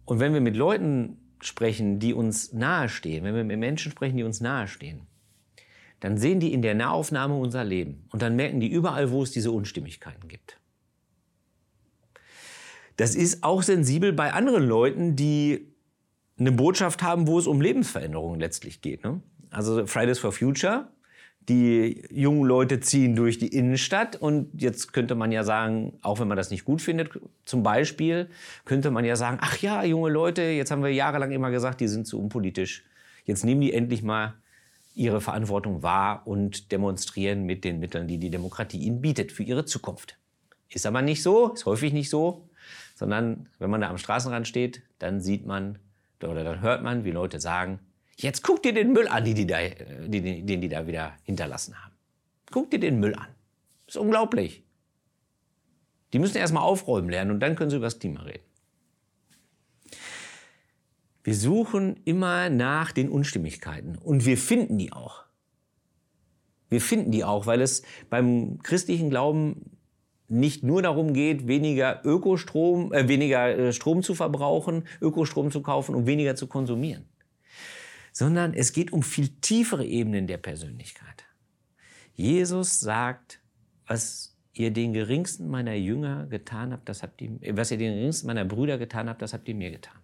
Und 0.05 0.19
wenn 0.19 0.34
wir 0.34 0.41
mit 0.41 0.55
Leuten 0.55 1.17
sprechen, 1.41 2.00
die 2.00 2.13
uns 2.13 2.53
nahestehen, 2.53 3.24
wenn 3.24 3.36
wir 3.36 3.43
mit 3.43 3.60
Menschen 3.60 3.91
sprechen, 3.91 4.17
die 4.17 4.24
uns 4.24 4.41
nahestehen, 4.41 5.07
dann 6.00 6.17
sehen 6.17 6.39
die 6.39 6.53
in 6.53 6.62
der 6.62 6.75
Nahaufnahme 6.75 7.36
unser 7.36 7.63
Leben. 7.63 8.05
Und 8.10 8.22
dann 8.22 8.36
merken 8.36 8.60
die 8.60 8.72
überall, 8.72 9.12
wo 9.12 9.24
es 9.24 9.31
diese 9.31 9.51
Unstimmigkeiten 9.51 10.27
gibt. 10.27 10.60
Das 12.98 13.15
ist 13.15 13.43
auch 13.43 13.63
sensibel 13.63 14.13
bei 14.13 14.34
anderen 14.34 14.65
Leuten, 14.65 15.15
die 15.15 15.76
eine 16.39 16.51
Botschaft 16.51 17.01
haben, 17.01 17.27
wo 17.27 17.39
es 17.39 17.48
um 17.48 17.62
Lebensveränderungen 17.62 18.39
letztlich 18.39 18.82
geht. 18.82 19.03
Ne? 19.03 19.22
Also 19.50 19.86
Fridays 19.88 20.20
for 20.20 20.32
Future, 20.32 20.89
die 21.50 22.03
jungen 22.12 22.44
Leute 22.44 22.79
ziehen 22.79 23.15
durch 23.15 23.38
die 23.38 23.48
Innenstadt 23.48 24.17
und 24.17 24.62
jetzt 24.62 24.91
könnte 24.91 25.15
man 25.15 25.32
ja 25.32 25.44
sagen, 25.44 25.98
auch 26.01 26.20
wenn 26.20 26.27
man 26.27 26.38
das 26.38 26.51
nicht 26.51 26.65
gut 26.65 26.82
findet, 26.82 27.12
zum 27.46 27.63
Beispiel, 27.63 28.29
könnte 28.65 28.91
man 28.91 29.06
ja 29.06 29.15
sagen, 29.15 29.38
ach 29.41 29.58
ja, 29.60 29.84
junge 29.84 30.10
Leute, 30.10 30.41
jetzt 30.41 30.72
haben 30.72 30.84
wir 30.84 30.91
jahrelang 30.91 31.32
immer 31.32 31.50
gesagt, 31.50 31.79
die 31.79 31.88
sind 31.88 32.06
zu 32.06 32.20
unpolitisch. 32.20 32.84
Jetzt 33.24 33.46
nehmen 33.46 33.62
die 33.62 33.74
endlich 33.74 34.03
mal 34.03 34.36
ihre 34.94 35.22
Verantwortung 35.22 35.84
wahr 35.84 36.24
und 36.25 36.72
demonstrieren 36.72 37.44
mit 37.44 37.63
den 37.63 37.79
Mitteln, 37.79 38.08
die 38.08 38.17
die 38.17 38.32
Demokratie 38.32 38.79
ihnen 38.79 39.00
bietet 39.00 39.32
für 39.32 39.44
ihre 39.44 39.63
Zukunft. 39.63 40.17
Ist 40.70 40.86
aber 40.86 41.01
nicht 41.01 41.24
so, 41.24 41.53
ist 41.53 41.65
häufig 41.65 41.94
nicht 41.94 42.10
so, 42.10 42.50
sondern 42.96 43.48
wenn 43.60 43.70
man 43.70 43.82
da 43.82 43.89
am 43.89 43.98
Straßenrand 43.98 44.48
steht, 44.48 44.82
dann 45.00 45.22
sieht 45.22 45.46
man 45.46 45.79
oder 46.24 46.44
dann 46.44 46.62
hört 46.62 46.84
man, 46.84 47.04
wie 47.04 47.12
Leute 47.12 47.40
sagen, 47.40 47.80
jetzt 48.16 48.44
guck 48.44 48.64
dir 48.64 48.74
den 48.74 48.94
Müll 48.94 49.08
an, 49.08 49.24
die 49.24 49.34
die 49.34 49.48
da, 49.48 49.58
die, 50.08 50.46
den 50.46 50.62
die 50.62 50.70
da 50.70 50.88
wieder 50.88 51.14
hinterlassen 51.24 51.76
haben. 51.84 51.94
Guck 52.52 52.72
dir 52.72 52.80
den 52.80 53.00
Müll 53.00 53.16
an. 53.16 53.28
Ist 53.88 53.98
unglaublich. 53.98 54.64
Die 56.14 56.20
müssen 56.20 56.38
erst 56.38 56.54
mal 56.54 56.62
aufräumen 56.62 57.10
lernen 57.10 57.32
und 57.32 57.40
dann 57.40 57.56
können 57.56 57.70
sie 57.70 57.78
über 57.78 57.86
das 57.86 58.00
Klima 58.00 58.22
reden. 58.22 58.44
Wir 61.24 61.36
suchen 61.36 62.00
immer 62.06 62.50
nach 62.50 62.94
den 62.94 63.10
Unstimmigkeiten 63.10 63.98
und 63.98 64.26
wir 64.26 64.38
finden 64.38 64.78
die 64.78 64.94
auch. 64.94 65.26
Wir 66.70 66.82
finden 66.82 67.12
die 67.12 67.24
auch, 67.24 67.46
weil 67.46 67.62
es 67.62 67.84
beim 68.10 68.60
christlichen 68.64 69.10
Glauben 69.10 69.76
nicht 70.27 70.63
nur 70.63 70.81
darum 70.81 71.13
geht, 71.13 71.48
weniger 71.48 72.01
Ökostrom, 72.03 72.93
äh, 72.93 73.07
weniger 73.07 73.48
äh, 73.50 73.74
Strom 73.74 74.03
zu 74.03 74.13
verbrauchen, 74.13 74.84
Ökostrom 75.01 75.51
zu 75.51 75.62
kaufen 75.62 75.96
und 75.96 76.05
weniger 76.05 76.36
zu 76.36 76.48
konsumieren, 76.48 77.05
sondern 78.12 78.53
es 78.53 78.74
geht 78.74 78.91
um 78.91 79.03
viel 79.03 79.29
tiefere 79.41 79.86
Ebenen 79.86 80.27
der 80.27 80.38
Persönlichkeit. 80.38 81.25
Jesus 82.13 82.79
sagt, 82.79 83.39
was 83.86 84.36
ihr 84.53 84.72
den 84.72 84.91
geringsten 84.91 85.48
meiner 85.50 85.75
Jünger 85.75 86.25
getan 86.25 86.74
habt, 86.74 86.89
das 86.89 87.03
habt 87.03 87.22
ihr, 87.22 87.38
was 87.55 87.72
ihr 87.72 87.77
den 87.77 87.96
geringsten 87.96 88.27
meiner 88.27 88.43
Brüder 88.43 88.77
getan 88.77 89.07
habt, 89.07 89.22
das 89.22 89.34
habt 89.34 89.48
ihr 89.48 89.55
mir 89.55 89.72
getan. 89.72 89.98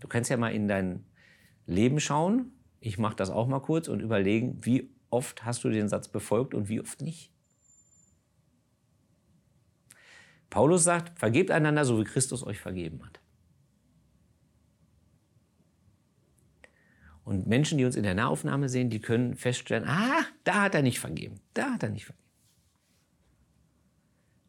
Du 0.00 0.08
kannst 0.08 0.30
ja 0.30 0.36
mal 0.36 0.54
in 0.54 0.68
dein 0.68 1.04
Leben 1.66 2.00
schauen. 2.00 2.52
Ich 2.80 2.98
mache 2.98 3.16
das 3.16 3.30
auch 3.30 3.46
mal 3.48 3.60
kurz 3.60 3.88
und 3.88 4.00
überlegen, 4.00 4.58
wie 4.62 4.90
oft 5.16 5.44
hast 5.44 5.64
du 5.64 5.70
den 5.70 5.88
Satz 5.88 6.08
befolgt 6.08 6.54
und 6.54 6.68
wie 6.68 6.80
oft 6.80 7.00
nicht. 7.00 7.30
Paulus 10.50 10.84
sagt, 10.84 11.18
vergebt 11.18 11.50
einander, 11.50 11.84
so 11.84 11.98
wie 11.98 12.04
Christus 12.04 12.46
euch 12.46 12.60
vergeben 12.60 13.04
hat. 13.04 13.20
Und 17.24 17.46
Menschen, 17.48 17.78
die 17.78 17.84
uns 17.84 17.96
in 17.96 18.04
der 18.04 18.14
Nahaufnahme 18.14 18.68
sehen, 18.68 18.88
die 18.88 19.00
können 19.00 19.34
feststellen, 19.34 19.88
ah, 19.88 20.24
da 20.44 20.62
hat 20.62 20.74
er 20.76 20.82
nicht 20.82 21.00
vergeben, 21.00 21.40
da 21.54 21.72
hat 21.72 21.82
er 21.82 21.88
nicht 21.88 22.06
vergeben. 22.06 22.24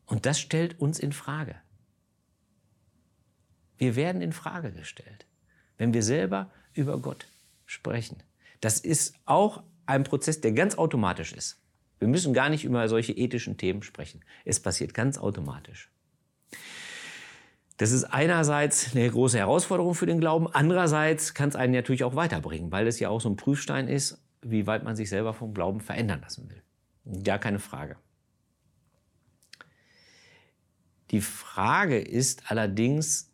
Und 0.06 0.26
das 0.26 0.40
stellt 0.40 0.80
uns 0.80 1.00
in 1.00 1.12
Frage. 1.12 1.56
Wir 3.78 3.96
werden 3.96 4.22
in 4.22 4.32
Frage 4.32 4.72
gestellt 4.72 5.28
wenn 5.78 5.94
wir 5.94 6.04
selber 6.04 6.52
über 6.74 7.00
Gott 7.00 7.28
sprechen. 7.66 8.18
Das 8.62 8.80
ist 8.80 9.16
auch 9.26 9.64
ein 9.88 10.04
Prozess, 10.04 10.42
der 10.42 10.52
ganz 10.52 10.78
automatisch 10.78 11.34
ist. 11.34 11.62
Wir 12.00 12.08
müssen 12.08 12.34
gar 12.34 12.50
nicht 12.50 12.64
über 12.64 12.88
solche 12.88 13.14
ethischen 13.14 13.58
Themen 13.58 13.82
sprechen. 13.82 14.24
Es 14.46 14.60
passiert 14.60 14.94
ganz 14.94 15.18
automatisch. 15.18 15.92
Das 17.78 17.92
ist 17.92 18.06
einerseits 18.06 18.96
eine 18.96 19.10
große 19.10 19.38
Herausforderung 19.38 19.94
für 19.94 20.06
den 20.06 20.20
Glauben, 20.20 20.48
andererseits 20.48 21.34
kann 21.34 21.50
es 21.50 21.56
einen 21.56 21.74
natürlich 21.74 22.04
auch 22.04 22.16
weiterbringen, 22.16 22.72
weil 22.72 22.88
es 22.88 23.00
ja 23.00 23.10
auch 23.10 23.22
so 23.22 23.30
ein 23.30 23.36
Prüfstein 23.36 23.88
ist, 23.88 24.24
wie 24.42 24.66
weit 24.66 24.84
man 24.84 24.96
sich 24.96 25.10
selber 25.10 25.34
vom 25.34 25.54
Glauben 25.54 25.80
verändern 25.80 26.22
lassen 26.22 26.50
will. 26.50 26.64
Ja, 27.26 27.38
keine 27.38 27.60
Frage. 27.60 27.98
Die 31.12 31.22
Frage 31.22 32.00
ist 32.00 32.52
allerdings, 32.52 33.32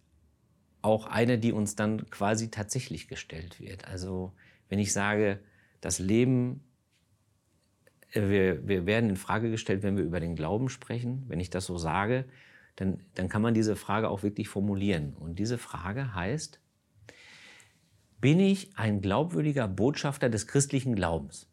auch 0.83 1.07
eine, 1.07 1.39
die 1.39 1.53
uns 1.53 1.75
dann 1.75 2.09
quasi 2.09 2.51
tatsächlich 2.51 3.07
gestellt 3.07 3.59
wird. 3.59 3.87
Also 3.87 4.33
wenn 4.69 4.79
ich 4.79 4.93
sage, 4.93 5.39
das 5.83 5.99
Leben, 5.99 6.63
äh, 8.11 8.29
wir, 8.29 8.67
wir 8.67 8.85
werden 8.85 9.09
in 9.09 9.17
Frage 9.17 9.51
gestellt, 9.51 9.83
wenn 9.83 9.97
wir 9.97 10.03
über 10.03 10.21
den 10.21 10.35
Glauben 10.35 10.69
sprechen, 10.69 11.25
wenn 11.27 11.41
ich 11.41 11.49
das 11.49 11.65
so 11.65 11.77
sage, 11.77 12.25
dann, 12.77 13.01
dann 13.15 13.27
kann 13.27 13.41
man 13.41 13.53
diese 13.53 13.75
Frage 13.75 14.09
auch 14.09 14.23
wirklich 14.23 14.47
formulieren. 14.47 15.13
Und 15.13 15.39
diese 15.39 15.57
Frage 15.57 16.15
heißt, 16.15 16.61
bin 18.21 18.39
ich 18.39 18.77
ein 18.77 19.01
glaubwürdiger 19.01 19.67
Botschafter 19.67 20.29
des 20.29 20.47
christlichen 20.47 20.95
Glaubens? 20.95 21.47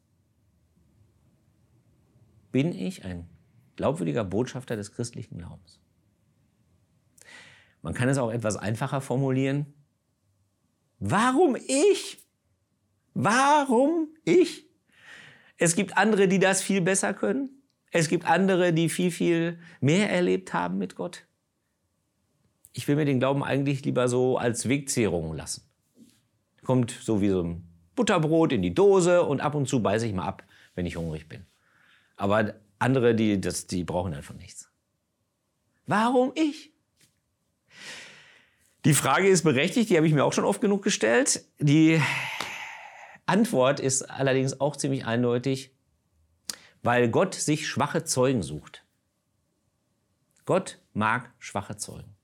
Bin 2.53 2.73
ich 2.73 3.05
ein 3.05 3.29
glaubwürdiger 3.75 4.23
Botschafter 4.23 4.77
des 4.77 4.93
christlichen 4.93 5.39
Glaubens? 5.39 5.81
Man 7.83 7.95
kann 7.95 8.09
es 8.09 8.19
auch 8.19 8.31
etwas 8.31 8.57
einfacher 8.57 9.01
formulieren. 9.01 9.67
Warum 11.01 11.57
ich? 11.57 12.20
Warum 13.15 14.09
ich? 14.25 14.67
Es 15.57 15.77
gibt 15.77 15.97
andere, 15.97 16.29
die 16.29 16.39
das 16.39 16.63
viel 16.63 16.81
besser 16.81 17.13
können. 17.13 17.63
Es 17.91 18.09
gibt 18.09 18.25
andere, 18.25 18.73
die 18.73 18.89
viel, 18.89 19.11
viel 19.11 19.59
mehr 19.81 20.11
erlebt 20.11 20.55
haben 20.55 20.79
mit 20.79 20.95
Gott. 20.95 21.27
Ich 22.73 22.87
will 22.87 22.97
mir 22.97 23.05
den 23.05 23.19
Glauben 23.19 23.43
eigentlich 23.43 23.85
lieber 23.85 24.09
so 24.09 24.39
als 24.39 24.69
Wegzehrung 24.69 25.35
lassen. 25.35 25.69
Kommt 26.63 26.93
so 26.93 27.21
wie 27.21 27.31
so 27.31 27.43
ein 27.43 27.69
Butterbrot 27.97 28.53
in 28.53 28.63
die 28.63 28.75
Dose 28.75 29.25
und 29.25 29.41
ab 29.41 29.55
und 29.55 29.69
zu 29.69 29.83
beiße 29.83 30.07
ich 30.07 30.15
mal 30.15 30.27
ab, 30.27 30.45
wenn 30.75 30.87
ich 30.87 30.97
hungrig 30.97 31.29
bin. 31.29 31.47
Aber 32.17 32.55
andere, 32.79 33.15
die, 33.15 33.41
das, 33.41 33.67
die 33.67 33.85
brauchen 33.85 34.15
einfach 34.15 34.35
nichts. 34.35 34.71
Warum 35.87 36.33
ich? 36.37 36.73
Die 38.85 38.95
Frage 38.95 39.29
ist 39.29 39.43
berechtigt, 39.43 39.91
die 39.91 39.97
habe 39.97 40.07
ich 40.07 40.15
mir 40.15 40.25
auch 40.25 40.33
schon 40.33 40.45
oft 40.45 40.61
genug 40.61 40.83
gestellt. 40.83 41.45
Die 41.59 42.01
Antwort 43.31 43.79
ist 43.79 44.03
allerdings 44.03 44.61
auch 44.61 44.75
ziemlich 44.75 45.07
eindeutig, 45.07 45.73
weil 46.83 47.09
Gott 47.09 47.35
sich 47.35 47.69
schwache 47.69 48.03
Zeugen 48.03 48.43
sucht. 48.43 48.85
Gott 50.47 50.81
mag 50.95 51.33
schwache 51.39 51.77
Zeugen. 51.77 52.17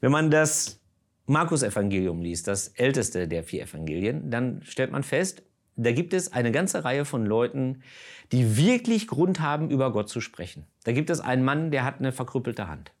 Wenn 0.00 0.12
man 0.12 0.30
das 0.30 0.80
Markus-Evangelium 1.26 2.22
liest, 2.22 2.46
das 2.46 2.68
älteste 2.68 3.26
der 3.26 3.42
vier 3.42 3.64
Evangelien, 3.64 4.30
dann 4.30 4.62
stellt 4.62 4.92
man 4.92 5.02
fest, 5.02 5.42
da 5.74 5.90
gibt 5.90 6.12
es 6.12 6.32
eine 6.32 6.52
ganze 6.52 6.84
Reihe 6.84 7.04
von 7.04 7.26
Leuten, 7.26 7.82
die 8.30 8.56
wirklich 8.56 9.08
Grund 9.08 9.40
haben, 9.40 9.68
über 9.68 9.92
Gott 9.92 10.08
zu 10.08 10.20
sprechen. 10.20 10.66
Da 10.84 10.92
gibt 10.92 11.10
es 11.10 11.20
einen 11.20 11.44
Mann, 11.44 11.72
der 11.72 11.84
hat 11.84 11.98
eine 11.98 12.12
verkrüppelte 12.12 12.68
Hand. 12.68 12.92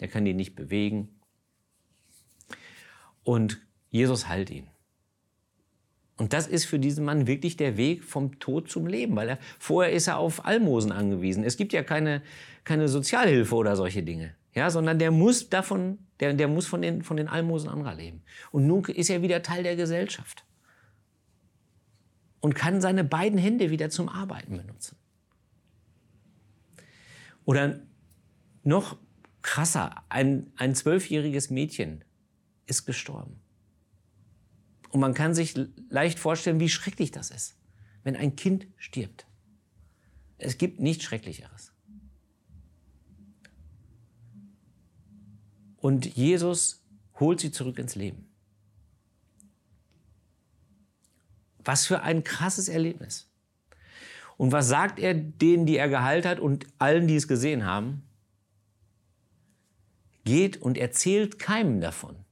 Der 0.00 0.08
kann 0.08 0.24
die 0.24 0.34
nicht 0.34 0.54
bewegen. 0.54 1.20
Und 3.24 3.60
Jesus 3.90 4.26
heilt 4.26 4.48
ihn. 4.48 4.68
Und 6.18 6.32
das 6.32 6.48
ist 6.48 6.64
für 6.64 6.80
diesen 6.80 7.04
Mann 7.04 7.28
wirklich 7.28 7.56
der 7.56 7.76
Weg 7.76 8.02
vom 8.02 8.40
Tod 8.40 8.68
zum 8.68 8.86
Leben, 8.88 9.14
weil 9.14 9.28
er 9.30 9.38
vorher 9.58 9.92
ist 9.92 10.08
er 10.08 10.18
auf 10.18 10.44
Almosen 10.44 10.90
angewiesen. 10.90 11.44
Es 11.44 11.56
gibt 11.56 11.72
ja 11.72 11.84
keine, 11.84 12.22
keine 12.64 12.88
Sozialhilfe 12.88 13.54
oder 13.54 13.76
solche 13.76 14.02
Dinge, 14.02 14.34
ja, 14.52 14.68
sondern 14.68 14.98
der 14.98 15.12
muss 15.12 15.48
davon, 15.48 15.98
der, 16.18 16.34
der 16.34 16.48
muss 16.48 16.66
von 16.66 16.82
den, 16.82 17.02
von 17.02 17.16
den 17.16 17.28
Almosen 17.28 17.70
anderer 17.70 17.94
leben. 17.94 18.22
Und 18.50 18.66
nun 18.66 18.84
ist 18.86 19.10
er 19.10 19.22
wieder 19.22 19.42
Teil 19.42 19.62
der 19.62 19.76
Gesellschaft 19.76 20.44
und 22.40 22.56
kann 22.56 22.80
seine 22.80 23.04
beiden 23.04 23.38
Hände 23.38 23.70
wieder 23.70 23.88
zum 23.88 24.08
Arbeiten 24.08 24.56
benutzen. 24.56 24.96
Oder 27.44 27.78
noch 28.64 28.98
krasser, 29.42 30.02
ein, 30.08 30.52
ein 30.56 30.74
zwölfjähriges 30.74 31.48
Mädchen 31.50 32.02
ist 32.66 32.86
gestorben. 32.86 33.40
Und 34.90 35.00
man 35.00 35.14
kann 35.14 35.34
sich 35.34 35.54
leicht 35.90 36.18
vorstellen, 36.18 36.60
wie 36.60 36.68
schrecklich 36.68 37.10
das 37.10 37.30
ist, 37.30 37.56
wenn 38.04 38.16
ein 38.16 38.36
Kind 38.36 38.66
stirbt. 38.76 39.26
Es 40.38 40.56
gibt 40.56 40.80
nichts 40.80 41.04
Schrecklicheres. 41.04 41.72
Und 45.76 46.06
Jesus 46.16 46.84
holt 47.20 47.40
sie 47.40 47.52
zurück 47.52 47.78
ins 47.78 47.94
Leben. 47.94 48.28
Was 51.58 51.86
für 51.86 52.02
ein 52.02 52.24
krasses 52.24 52.68
Erlebnis. 52.68 53.30
Und 54.36 54.52
was 54.52 54.68
sagt 54.68 54.98
er 54.98 55.14
denen, 55.14 55.66
die 55.66 55.76
er 55.76 55.88
geheilt 55.88 56.24
hat 56.24 56.40
und 56.40 56.66
allen, 56.78 57.08
die 57.08 57.16
es 57.16 57.28
gesehen 57.28 57.64
haben? 57.64 58.04
Geht 60.24 60.56
und 60.62 60.78
erzählt 60.78 61.38
keinem 61.38 61.80
davon. 61.80 62.24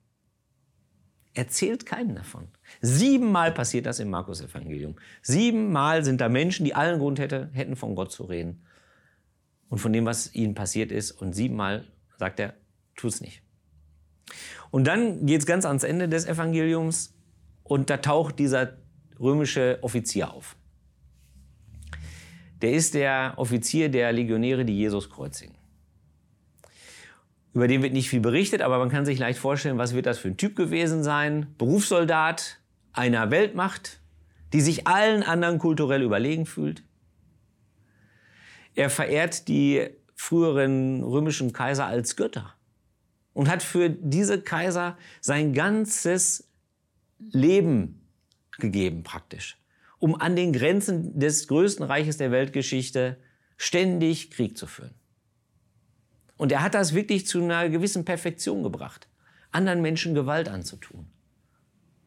Erzählt 1.37 1.85
keinem 1.85 2.14
davon. 2.14 2.49
Siebenmal 2.81 3.52
passiert 3.52 3.85
das 3.85 4.00
im 4.00 4.09
Markus-Evangelium. 4.09 4.97
Siebenmal 5.21 6.02
sind 6.02 6.23
da 6.23 6.31
Menschen, 6.31 6.64
die 6.64 6.75
allen 6.75 6.99
Grund 6.99 7.19
hätte, 7.19 7.50
hätten, 7.52 7.76
von 7.76 7.95
Gott 7.95 8.11
zu 8.11 8.25
reden 8.25 8.62
und 9.69 9.78
von 9.78 9.93
dem, 9.93 10.07
was 10.07 10.35
ihnen 10.35 10.55
passiert 10.55 10.90
ist. 10.90 11.11
Und 11.11 11.35
siebenmal 11.35 11.85
sagt 12.16 12.40
er, 12.40 12.55
tut's 12.97 13.21
nicht. 13.21 13.43
Und 14.71 14.87
dann 14.87 15.26
geht 15.26 15.40
es 15.40 15.47
ganz 15.47 15.66
ans 15.66 15.85
Ende 15.85 16.09
des 16.09 16.25
Evangeliums 16.25 17.14
und 17.64 17.90
da 17.90 17.99
taucht 17.99 18.38
dieser 18.38 18.78
römische 19.21 19.78
Offizier 19.83 20.33
auf. 20.33 20.57
Der 22.62 22.73
ist 22.73 22.95
der 22.95 23.35
Offizier 23.37 23.90
der 23.90 24.11
Legionäre, 24.11 24.64
die 24.64 24.75
Jesus 24.78 25.11
kreuzigen. 25.11 25.56
Über 27.57 27.69
den 27.69 27.83
wird 27.83 27.95
nicht 27.95 28.11
viel 28.11 28.21
berichtet, 28.21 28.61
aber 28.61 28.79
man 28.79 28.91
kann 28.91 29.07
sich 29.07 29.19
leicht 29.19 29.39
vorstellen, 29.39 29.79
was 29.79 29.95
wird 29.95 30.05
das 30.05 30.19
für 30.19 30.29
ein 30.29 30.37
Typ 30.37 30.57
gewesen 30.57 31.03
sein. 31.03 31.55
Berufssoldat 31.57 32.61
einer 32.93 33.31
Weltmacht, 33.31 33.99
die 34.53 34.61
sich 34.61 34.87
allen 34.87 35.23
anderen 35.23 35.59
kulturell 35.59 36.03
überlegen 36.03 36.45
fühlt. 36.45 36.83
Er 38.75 38.91
verehrt 38.91 39.49
die 39.49 39.89
früheren 40.15 41.03
römischen 41.03 41.55
Kaiser 41.55 41.87
als 41.87 42.15
Götter 42.17 42.53
und 43.33 43.49
hat 43.49 43.63
für 43.63 43.89
diese 43.89 44.43
Kaiser 44.43 44.99
sein 45.23 45.55
ganzes 45.55 46.51
Leben 47.19 48.07
gegeben 48.59 49.03
praktisch, 49.03 49.57
um 49.99 50.15
an 50.15 50.37
den 50.37 50.53
Grenzen 50.53 51.19
des 51.19 51.49
größten 51.49 51.87
Reiches 51.87 52.19
der 52.19 52.31
Weltgeschichte 52.33 53.17
ständig 53.57 54.31
Krieg 54.31 54.59
zu 54.59 54.67
führen. 54.67 55.06
Und 56.37 56.52
er 56.52 56.62
hat 56.62 56.75
das 56.75 56.95
wirklich 56.95 57.26
zu 57.26 57.43
einer 57.43 57.69
gewissen 57.69 58.05
Perfektion 58.05 58.62
gebracht, 58.62 59.09
anderen 59.52 59.83
Menschen 59.83 60.14
Gewalt 60.14 60.49
anzutun. 60.49 61.07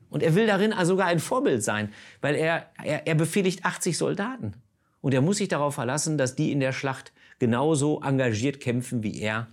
Und 0.09 0.23
er 0.23 0.35
will 0.35 0.47
darin 0.47 0.73
sogar 0.85 1.07
ein 1.07 1.19
Vorbild 1.19 1.63
sein, 1.63 1.93
weil 2.21 2.35
er, 2.35 2.71
er, 2.83 3.07
er 3.07 3.15
befehligt 3.15 3.65
80 3.65 3.97
Soldaten. 3.97 4.55
Und 5.01 5.13
er 5.13 5.21
muss 5.21 5.37
sich 5.37 5.47
darauf 5.47 5.75
verlassen, 5.75 6.17
dass 6.17 6.35
die 6.35 6.51
in 6.51 6.59
der 6.59 6.73
Schlacht 6.73 7.13
genauso 7.37 8.01
engagiert 8.01 8.59
kämpfen 8.59 9.03
wie 9.03 9.19
er, 9.19 9.47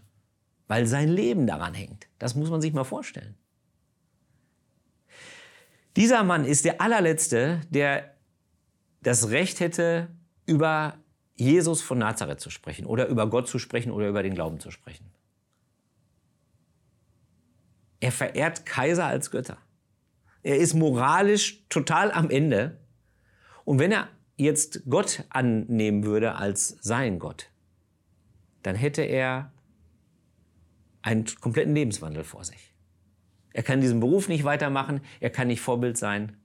weil 0.66 0.86
sein 0.86 1.08
Leben 1.08 1.46
daran 1.46 1.74
hängt. 1.74 2.08
Das 2.18 2.34
muss 2.34 2.50
man 2.50 2.60
sich 2.60 2.72
mal 2.72 2.84
vorstellen. 2.84 3.36
Dieser 5.94 6.24
Mann 6.24 6.44
ist 6.44 6.64
der 6.64 6.80
allerletzte, 6.80 7.60
der 7.70 8.14
das 9.02 9.30
Recht 9.30 9.60
hätte, 9.60 10.08
über 10.46 10.98
Jesus 11.36 11.82
von 11.82 11.98
Nazareth 11.98 12.40
zu 12.40 12.50
sprechen 12.50 12.86
oder 12.86 13.06
über 13.06 13.28
Gott 13.28 13.48
zu 13.48 13.58
sprechen 13.58 13.92
oder 13.92 14.08
über 14.08 14.22
den 14.22 14.34
Glauben 14.34 14.58
zu 14.58 14.70
sprechen. 14.70 15.10
Er 18.00 18.12
verehrt 18.12 18.66
Kaiser 18.66 19.06
als 19.06 19.30
Götter. 19.30 19.58
Er 20.42 20.56
ist 20.58 20.74
moralisch 20.74 21.66
total 21.68 22.12
am 22.12 22.30
Ende. 22.30 22.78
Und 23.64 23.78
wenn 23.78 23.92
er 23.92 24.08
jetzt 24.36 24.82
Gott 24.88 25.24
annehmen 25.30 26.04
würde 26.04 26.36
als 26.36 26.76
sein 26.80 27.18
Gott, 27.18 27.50
dann 28.62 28.76
hätte 28.76 29.02
er 29.02 29.52
einen 31.02 31.24
kompletten 31.40 31.74
Lebenswandel 31.74 32.24
vor 32.24 32.44
sich. 32.44 32.74
Er 33.52 33.62
kann 33.62 33.80
diesen 33.80 34.00
Beruf 34.00 34.28
nicht 34.28 34.44
weitermachen, 34.44 35.00
er 35.20 35.30
kann 35.30 35.48
nicht 35.48 35.60
Vorbild 35.60 35.96
sein. 35.96 36.36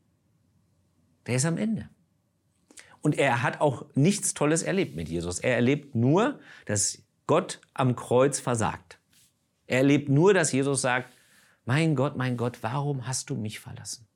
Der 1.27 1.35
ist 1.35 1.45
am 1.45 1.57
Ende. 1.57 1.89
Und 3.01 3.17
er 3.17 3.41
hat 3.41 3.61
auch 3.61 3.85
nichts 3.95 4.33
Tolles 4.33 4.63
erlebt 4.63 4.95
mit 4.95 5.09
Jesus. 5.09 5.39
Er 5.39 5.55
erlebt 5.55 5.95
nur, 5.95 6.39
dass 6.65 7.01
Gott 7.27 7.59
am 7.73 7.95
Kreuz 7.95 8.39
versagt. 8.39 8.99
Er 9.65 9.79
erlebt 9.79 10.09
nur, 10.09 10.33
dass 10.33 10.51
Jesus 10.51 10.81
sagt, 10.81 11.13
mein 11.65 11.95
Gott, 11.95 12.15
mein 12.15 12.37
Gott, 12.37 12.59
warum 12.61 13.07
hast 13.07 13.29
du 13.29 13.35
mich 13.35 13.59
verlassen? 13.59 14.07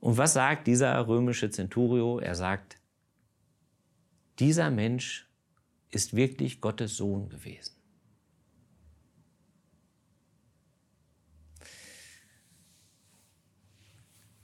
Und 0.00 0.16
was 0.16 0.32
sagt 0.34 0.66
dieser 0.66 1.06
römische 1.06 1.50
Centurio? 1.50 2.18
Er 2.18 2.34
sagt, 2.34 2.76
dieser 4.38 4.70
Mensch 4.70 5.28
ist 5.90 6.14
wirklich 6.14 6.60
Gottes 6.60 6.96
Sohn 6.96 7.28
gewesen. 7.28 7.74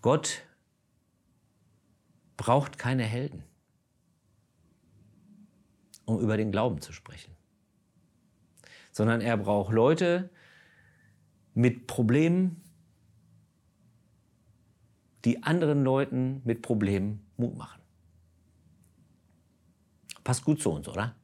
Gott 0.01 0.43
braucht 2.45 2.77
keine 2.77 3.05
Helden, 3.05 3.43
um 6.05 6.21
über 6.21 6.37
den 6.37 6.53
Glauben 6.53 6.83
zu 6.83 6.93
sprechen, 6.93 7.35
sondern 8.93 9.23
er 9.23 9.39
braucht 9.39 9.73
Leute 9.73 10.29
mit 11.55 11.87
Problemen, 11.87 12.61
die 15.25 15.43
anderen 15.43 15.85
Leuten 15.85 16.43
mit 16.45 16.61
Problemen 16.61 17.25
Mut 17.39 17.57
machen. 17.57 17.81
Passt 20.23 20.45
gut 20.45 20.61
zu 20.61 20.71
uns, 20.71 20.87
oder? 20.87 21.17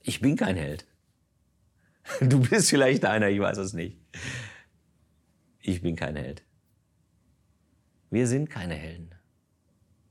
Ich 0.00 0.20
bin 0.22 0.34
kein 0.36 0.56
Held. 0.56 0.86
Du 2.20 2.40
bist 2.40 2.70
vielleicht 2.70 3.04
einer, 3.04 3.28
ich 3.28 3.40
weiß 3.40 3.58
es 3.58 3.74
nicht. 3.74 3.98
Ich 5.60 5.82
bin 5.82 5.94
kein 5.94 6.16
Held. 6.16 6.42
Wir 8.08 8.26
sind 8.26 8.48
keine 8.48 8.76
Helden. 8.76 9.15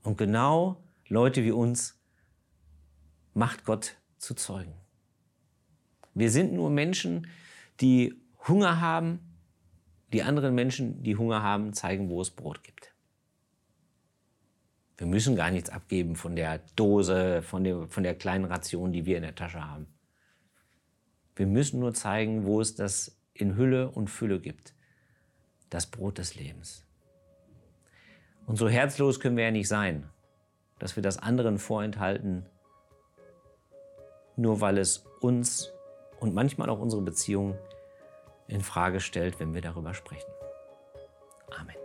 Und 0.06 0.18
genau 0.18 0.84
Leute 1.08 1.42
wie 1.42 1.50
uns 1.50 2.00
macht 3.34 3.64
Gott 3.64 3.96
zu 4.18 4.34
Zeugen. 4.34 4.72
Wir 6.14 6.30
sind 6.30 6.52
nur 6.52 6.70
Menschen, 6.70 7.26
die 7.80 8.14
Hunger 8.46 8.80
haben, 8.80 9.18
die 10.12 10.22
anderen 10.22 10.54
Menschen, 10.54 11.02
die 11.02 11.16
Hunger 11.16 11.42
haben, 11.42 11.72
zeigen, 11.72 12.08
wo 12.08 12.20
es 12.20 12.30
Brot 12.30 12.62
gibt. 12.62 12.94
Wir 14.96 15.08
müssen 15.08 15.34
gar 15.34 15.50
nichts 15.50 15.70
abgeben 15.70 16.14
von 16.14 16.36
der 16.36 16.60
Dose, 16.76 17.42
von 17.42 17.64
der, 17.64 17.88
von 17.88 18.04
der 18.04 18.14
kleinen 18.14 18.44
Ration, 18.44 18.92
die 18.92 19.06
wir 19.06 19.16
in 19.16 19.24
der 19.24 19.34
Tasche 19.34 19.68
haben. 19.68 19.88
Wir 21.34 21.48
müssen 21.48 21.80
nur 21.80 21.94
zeigen, 21.94 22.44
wo 22.44 22.60
es 22.60 22.76
das 22.76 23.18
in 23.34 23.56
Hülle 23.56 23.90
und 23.90 24.08
Fülle 24.08 24.38
gibt. 24.38 24.72
Das 25.68 25.88
Brot 25.88 26.18
des 26.18 26.36
Lebens. 26.36 26.85
Und 28.46 28.56
so 28.56 28.68
herzlos 28.68 29.20
können 29.20 29.36
wir 29.36 29.44
ja 29.44 29.50
nicht 29.50 29.68
sein, 29.68 30.08
dass 30.78 30.96
wir 30.96 31.02
das 31.02 31.18
anderen 31.18 31.58
vorenthalten, 31.58 32.46
nur 34.36 34.60
weil 34.60 34.78
es 34.78 35.04
uns 35.20 35.72
und 36.20 36.34
manchmal 36.34 36.70
auch 36.70 36.78
unsere 36.78 37.02
Beziehung 37.02 37.58
in 38.46 38.60
Frage 38.60 39.00
stellt, 39.00 39.40
wenn 39.40 39.54
wir 39.54 39.62
darüber 39.62 39.94
sprechen. 39.94 40.30
Amen. 41.58 41.76